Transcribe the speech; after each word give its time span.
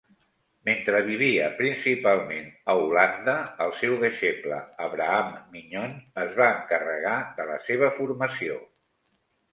Mentre 0.67 1.01
vivia 1.09 1.49
principalment 1.57 2.47
a 2.73 2.77
Holanda, 2.85 3.35
el 3.67 3.75
seu 3.81 3.93
deixeble 4.05 4.57
Abraham 4.87 5.31
Mignon 5.59 5.95
es 6.25 6.35
va 6.41 6.49
encarregar 6.57 7.17
de 7.41 7.49
la 7.53 7.59
seva 7.69 7.95
formació. 8.01 8.59